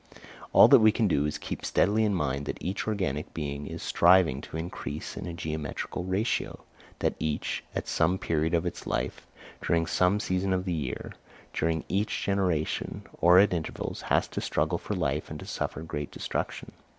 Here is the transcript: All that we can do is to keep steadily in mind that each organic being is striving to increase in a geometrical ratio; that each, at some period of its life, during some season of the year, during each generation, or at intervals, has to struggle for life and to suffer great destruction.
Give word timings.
All 0.51 0.67
that 0.69 0.79
we 0.79 0.91
can 0.91 1.07
do 1.07 1.27
is 1.27 1.35
to 1.35 1.39
keep 1.39 1.63
steadily 1.63 2.03
in 2.05 2.15
mind 2.15 2.47
that 2.47 2.57
each 2.59 2.87
organic 2.87 3.35
being 3.35 3.67
is 3.67 3.83
striving 3.83 4.41
to 4.41 4.57
increase 4.57 5.15
in 5.15 5.27
a 5.27 5.33
geometrical 5.35 6.05
ratio; 6.05 6.63
that 6.97 7.13
each, 7.19 7.63
at 7.75 7.87
some 7.87 8.17
period 8.17 8.55
of 8.55 8.65
its 8.65 8.87
life, 8.87 9.27
during 9.61 9.85
some 9.85 10.19
season 10.19 10.53
of 10.53 10.65
the 10.65 10.73
year, 10.73 11.11
during 11.53 11.83
each 11.87 12.23
generation, 12.23 13.03
or 13.19 13.37
at 13.37 13.53
intervals, 13.53 14.01
has 14.01 14.27
to 14.29 14.41
struggle 14.41 14.79
for 14.79 14.95
life 14.95 15.29
and 15.29 15.39
to 15.39 15.45
suffer 15.45 15.83
great 15.83 16.09
destruction. 16.09 16.71